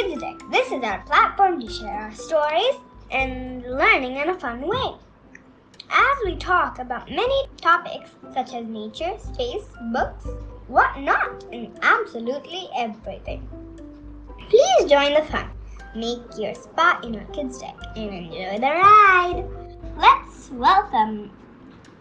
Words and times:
This 0.00 0.72
is 0.72 0.82
our 0.82 1.02
platform 1.02 1.60
to 1.60 1.70
share 1.70 1.92
our 1.92 2.14
stories 2.14 2.74
and 3.10 3.62
learning 3.64 4.16
in 4.16 4.30
a 4.30 4.40
fun 4.40 4.62
way. 4.66 4.94
As 5.90 6.16
we 6.24 6.36
talk 6.36 6.78
about 6.78 7.10
many 7.10 7.46
topics 7.58 8.08
such 8.32 8.54
as 8.54 8.64
nature, 8.64 9.12
space, 9.18 9.66
books, 9.92 10.24
whatnot, 10.68 11.44
and 11.52 11.78
absolutely 11.82 12.66
everything. 12.74 13.46
Please 14.48 14.90
join 14.90 15.12
the 15.12 15.22
fun. 15.30 15.50
Make 15.94 16.22
your 16.38 16.54
spot 16.54 17.04
in 17.04 17.16
our 17.16 17.26
kids' 17.34 17.58
deck 17.58 17.76
and 17.94 18.10
enjoy 18.10 18.58
the 18.58 18.72
ride. 18.72 19.44
Let's 19.98 20.50
welcome 20.52 21.30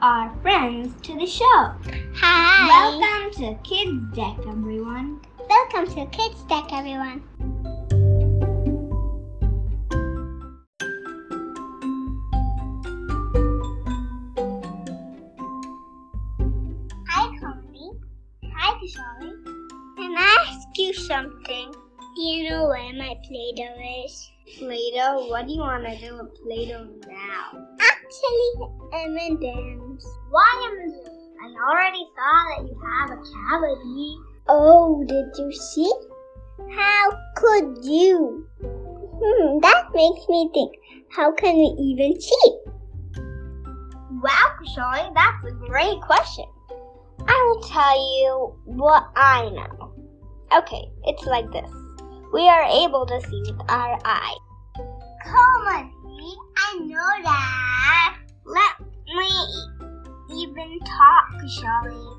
our 0.02 0.34
friends 0.42 0.96
to 1.02 1.18
the 1.18 1.28
show. 1.28 1.74
Hi. 2.16 2.66
Welcome 2.70 3.44
to 3.44 3.70
Kids 3.70 4.16
Deck, 4.16 4.38
everyone. 4.48 5.20
Welcome 5.50 5.94
to 5.96 6.06
Kids 6.18 6.42
Deck, 6.44 6.72
everyone. 6.72 7.24
You 20.90 20.94
something? 20.96 21.72
Do 22.16 22.22
you 22.22 22.50
know 22.50 22.68
where 22.68 22.94
my 22.94 23.14
Play-Doh 23.28 24.06
is? 24.06 24.32
Play-Doh, 24.58 25.28
what 25.30 25.46
do 25.46 25.54
you 25.54 25.60
want 25.60 25.86
to 25.86 25.96
do 26.00 26.18
with 26.18 26.34
Play-Doh 26.42 26.90
now? 27.08 27.68
Actually, 27.80 28.50
M&M's. 28.94 30.08
Why 30.32 30.72
M&M's? 30.72 31.08
I 31.42 31.48
already 31.70 32.06
saw 32.16 32.34
that 32.50 32.68
you 32.68 32.82
have 32.82 33.12
a 33.12 33.22
cavity. 33.22 34.18
Oh, 34.48 35.04
did 35.08 35.26
you 35.38 35.52
see? 35.54 35.94
How 36.76 37.12
could 37.36 37.86
you? 37.86 38.48
Hmm, 38.62 39.60
that 39.62 39.90
makes 39.94 40.28
me 40.28 40.50
think. 40.56 40.76
How 41.12 41.32
can 41.34 41.56
we 41.56 41.76
even 41.80 42.20
see? 42.20 42.58
Wow, 44.24 44.56
Kashali, 44.60 45.14
that's 45.14 45.54
a 45.54 45.56
great 45.68 46.02
question. 46.02 46.46
I 47.28 47.46
will 47.46 47.62
tell 47.62 48.18
you 48.18 48.56
what 48.66 49.08
I 49.16 49.50
know. 49.52 49.79
Okay, 50.52 50.90
it's 51.06 51.26
like 51.26 51.52
this. 51.52 51.70
We 52.34 52.48
are 52.50 52.64
able 52.64 53.06
to 53.06 53.22
see 53.22 53.42
with 53.52 53.62
our 53.70 54.00
eye. 54.04 54.38
Come 55.24 55.68
on, 55.68 55.92
see? 56.18 56.36
I 56.58 56.80
know 56.80 57.24
that. 57.24 58.18
Let 58.46 58.80
me 59.16 59.30
even 60.42 60.80
talk, 60.80 61.30
Kashali. 61.38 62.18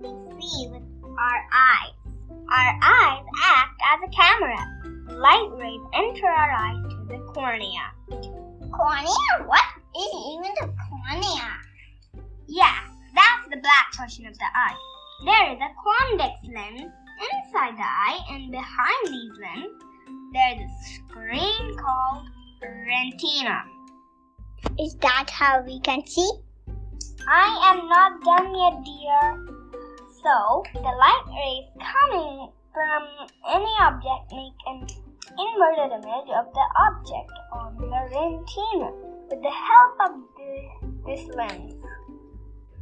We 0.00 0.08
see 0.42 0.68
with 0.72 0.82
our 1.16 1.46
eyes. 1.54 1.94
Our 2.50 2.78
eyes 2.82 3.24
act 3.44 3.80
as 3.86 4.00
a 4.02 4.10
camera. 4.10 4.58
Light 5.20 5.50
rays 5.52 5.80
enter 5.94 6.26
our 6.26 6.50
eyes 6.50 6.82
to 6.90 7.04
the 7.06 7.18
cornea. 7.32 7.92
Cornea? 8.72 9.46
What 9.46 9.64
is 9.96 10.10
even 10.34 10.52
the 10.60 10.74
cornea? 10.88 11.50
Yeah, 12.48 12.78
that's 13.14 13.48
the 13.48 13.58
black 13.58 13.92
portion 13.96 14.26
of 14.26 14.34
the 14.34 14.44
eye. 14.56 14.76
There 15.24 15.52
is 15.52 15.60
a 15.60 15.70
convex 15.84 16.34
lens 16.52 16.90
inside 17.50 17.76
the 17.76 17.82
eye, 17.82 18.20
and 18.30 18.50
behind 18.50 19.06
these 19.06 19.32
lenses, 19.40 19.82
there's 20.32 20.60
a 20.60 20.84
screen 20.94 21.76
called 21.76 22.26
retina. 22.62 23.62
Is 24.78 24.94
that 25.02 25.28
how 25.30 25.62
we 25.66 25.80
can 25.80 26.06
see? 26.06 26.30
I 27.28 27.74
am 27.74 27.88
not 27.88 28.22
done 28.22 28.54
yet, 28.54 28.84
dear. 28.84 29.46
So, 30.22 30.62
the 30.74 30.80
light 30.80 31.24
rays 31.28 31.66
coming 31.80 32.50
from 32.72 33.02
any 33.48 33.74
object 33.80 34.32
make 34.32 34.60
an 34.66 34.86
inverted 35.34 35.92
image 35.92 36.30
of 36.30 36.46
the 36.52 36.66
object 36.86 37.32
on 37.52 37.76
the 37.76 37.88
retina 37.88 38.92
with 39.28 39.42
the 39.42 39.50
help 39.50 39.96
of 40.06 40.20
this 41.06 41.26
lens. 41.34 41.74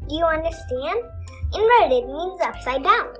Do 0.09 0.15
you 0.15 0.25
understand? 0.25 1.01
Inverted 1.55 2.09
means 2.09 2.41
upside 2.43 2.83
down. 2.83 3.15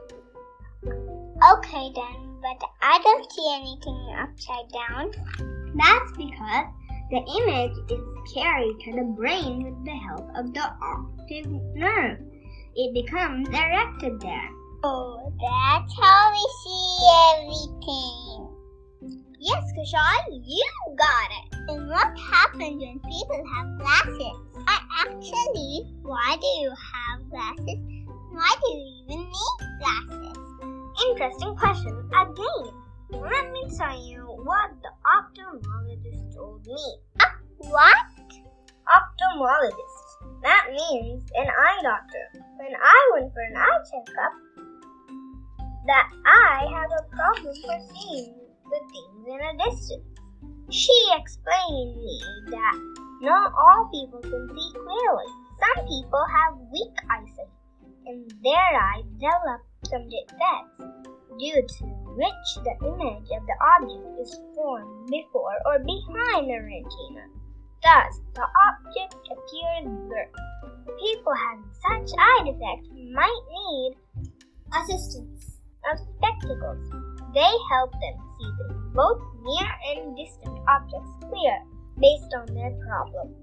Okay 1.39 1.93
then, 1.95 2.41
but 2.43 2.61
I 2.83 2.99
don't 3.05 3.31
see 3.31 3.47
anything 3.55 4.17
upside 4.19 4.69
down. 4.75 5.13
That's 5.77 6.11
because 6.17 6.67
the 7.11 7.23
image 7.39 7.79
is 7.93 8.35
carried 8.35 8.81
to 8.81 8.93
the 8.93 9.05
brain 9.17 9.63
with 9.63 9.85
the 9.85 9.95
help 9.95 10.29
of 10.35 10.53
the 10.53 10.67
optic 10.83 11.47
nerve. 11.77 12.19
It 12.75 12.93
becomes 12.93 13.49
directed 13.51 14.21
there. 14.21 14.51
Oh, 14.83 15.33
that's 15.39 15.95
how 16.01 16.33
we 16.33 16.45
see 16.65 17.07
everything. 17.31 18.49
Yes, 19.39 19.63
Kushal, 19.79 20.43
you 20.45 20.67
got 20.99 21.31
it. 21.31 21.71
And 21.71 21.89
what 21.89 22.19
happens 22.19 22.83
when 22.83 22.99
people 22.99 23.45
have 23.55 23.79
glasses? 23.79 24.37
I 24.67 24.81
actually, 25.07 25.87
why 26.03 26.37
do 26.41 26.47
you 26.61 26.73
have 26.95 27.31
glasses? 27.31 27.79
Why 28.33 28.55
do 28.61 28.69
you 28.73 29.05
even 29.05 29.21
need 29.21 29.79
glasses? 29.79 30.48
Interesting 31.07 31.55
question 31.57 31.95
again. 32.11 32.75
Let 33.11 33.53
me 33.53 33.63
tell 33.79 33.95
you 34.05 34.19
what 34.43 34.71
the 34.83 34.91
ophthalmologist 35.07 36.35
told 36.35 36.67
me. 36.67 36.97
Uh, 37.21 37.27
what? 37.59 37.97
Ophthalmologist. 38.83 40.43
That 40.43 40.67
means 40.73 41.23
an 41.37 41.47
eye 41.47 41.81
doctor. 41.83 42.43
When 42.57 42.75
I 42.75 43.11
went 43.15 43.33
for 43.33 43.43
an 43.43 43.57
eye 43.57 43.79
checkup, 43.87 44.33
that 45.87 46.11
I 46.27 46.67
have 46.69 46.91
a 46.91 47.17
problem 47.17 47.55
for 47.63 47.79
seeing 47.95 48.35
the 48.69 48.81
things 48.91 49.27
in 49.27 49.41
a 49.41 49.71
distance. 49.71 50.05
She 50.71 51.13
explained 51.17 51.97
me 51.97 52.21
that 52.51 52.75
not 53.23 53.53
all 53.55 53.89
people 53.93 54.21
can 54.21 54.49
see 54.49 54.71
clearly. 54.73 55.31
Some 55.63 55.87
people 55.87 56.25
have 56.35 56.59
weak 56.73 56.97
eyesight, 57.09 57.55
and 58.07 58.31
their 58.43 58.71
eyes 58.83 59.05
develop 59.15 59.63
some 59.91 60.09
defects 60.09 60.79
due 61.39 61.63
to 61.63 61.85
which 62.19 62.49
the 62.65 62.75
image 62.83 63.31
of 63.31 63.43
the 63.47 63.57
object 63.79 64.07
is 64.21 64.35
formed 64.55 65.09
before 65.09 65.55
or 65.67 65.79
behind 65.79 66.51
the 66.51 66.59
retina. 66.59 67.25
Thus, 67.83 68.21
the 68.35 68.43
object 68.43 69.15
appears 69.31 69.87
blurred. 69.87 70.35
People 70.99 71.33
having 71.33 71.71
such 71.79 72.11
eye 72.19 72.43
defects 72.45 72.91
might 73.15 73.43
need 73.55 73.93
assistance 74.83 75.59
of 75.93 75.99
spectacles. 76.19 76.83
They 77.35 77.53
help 77.71 77.93
them 77.93 78.17
see 78.39 78.51
both 78.95 79.23
near 79.45 79.69
and 79.95 80.17
distant 80.17 80.59
objects 80.67 81.13
clear, 81.23 81.63
based 82.01 82.35
on 82.35 82.47
their 82.55 82.75
problem. 82.83 83.35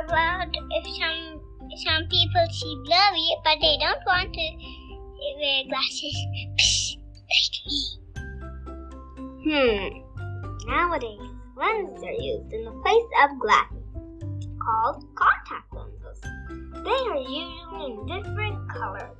About 0.00 0.48
if 0.50 0.84
some 0.98 1.40
some 1.84 2.08
people 2.08 2.46
see 2.50 2.74
blurry, 2.84 3.28
but 3.44 3.58
they 3.60 3.76
don't 3.78 4.02
want 4.06 4.32
to 4.32 4.77
wear 5.38 5.64
glasses. 5.68 6.16
Psst, 6.58 6.98
like 7.28 7.56
me. 7.66 7.78
Hmm. 9.44 10.08
Nowadays, 10.68 11.28
lenses 11.56 12.04
are 12.04 12.12
used 12.12 12.52
in 12.52 12.64
the 12.64 12.72
place 12.82 13.10
of 13.22 13.38
glasses, 13.40 13.84
called 14.60 15.04
contact 15.14 15.72
lenses. 15.72 16.20
They 16.84 17.00
are 17.10 17.16
usually 17.16 17.86
in 17.86 18.06
different 18.06 18.70
colors, 18.70 19.16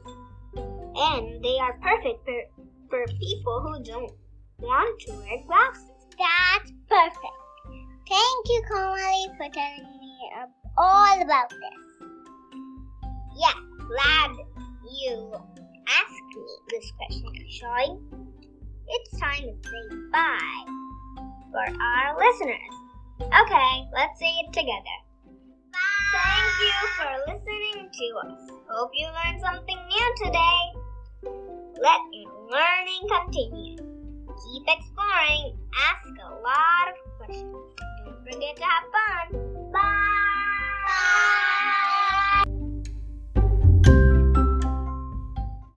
and 0.57 1.43
they 1.43 1.59
are 1.59 1.79
perfect 1.83 2.25
for, 2.25 2.41
for 2.91 3.07
people 3.19 3.61
who 3.63 3.83
don't 3.83 4.13
want 4.59 5.01
to 5.01 5.13
wear 5.13 5.39
glasses. 5.47 5.91
That's 6.19 6.73
perfect. 6.89 7.39
Thank 8.09 8.49
you, 8.49 8.63
Kamali, 8.71 9.37
for 9.37 9.49
telling 9.53 10.01
me 10.01 10.19
all 10.77 11.23
about 11.23 11.51
this. 11.51 12.09
Yeah, 13.37 13.55
glad 13.87 14.37
you 14.91 15.33
asked 15.89 16.37
me 16.37 16.47
this 16.71 16.93
question, 16.93 17.33
Shoy. 17.49 17.99
It's 18.89 19.21
time 19.21 19.43
to 19.43 19.69
say 19.69 19.97
bye 20.13 20.65
for 21.51 21.67
our 21.83 22.17
listeners. 22.17 22.75
Okay, 23.21 23.85
let's 23.93 24.19
say 24.19 24.33
it 24.45 24.53
together. 24.53 24.97
Bye. 25.73 26.09
Thank 26.13 26.53
you 26.63 26.77
for 26.97 27.11
listening 27.33 27.89
to 27.91 28.07
us. 28.29 28.51
Hope 28.71 28.91
you 28.95 29.07
learned 29.07 29.41
something 29.41 29.79
new 29.89 30.15
today. 30.25 30.61
Let 31.83 32.01
your 32.13 32.33
learning 32.51 33.05
continue. 33.09 33.77
Keep 33.77 34.65
exploring. 34.69 35.59
Ask 35.75 36.09
a 36.09 36.35
lot 36.35 36.89
of 36.89 36.97
questions. 37.19 37.57
Don't 38.05 38.25
forget 38.25 38.57
to 38.57 38.63
have 38.65 38.85
fun. 38.93 38.98